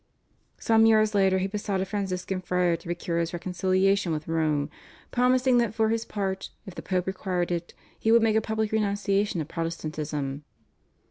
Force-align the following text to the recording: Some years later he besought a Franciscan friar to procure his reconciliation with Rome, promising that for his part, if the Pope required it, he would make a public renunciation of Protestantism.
Some 0.57 0.87
years 0.87 1.13
later 1.13 1.37
he 1.37 1.45
besought 1.45 1.79
a 1.79 1.85
Franciscan 1.85 2.41
friar 2.41 2.75
to 2.75 2.87
procure 2.87 3.19
his 3.19 3.33
reconciliation 3.33 4.11
with 4.11 4.27
Rome, 4.27 4.71
promising 5.11 5.59
that 5.59 5.75
for 5.75 5.89
his 5.89 6.05
part, 6.05 6.49
if 6.65 6.73
the 6.73 6.81
Pope 6.81 7.05
required 7.05 7.51
it, 7.51 7.75
he 7.99 8.11
would 8.11 8.23
make 8.23 8.35
a 8.35 8.41
public 8.41 8.71
renunciation 8.71 9.41
of 9.41 9.47
Protestantism. 9.47 10.43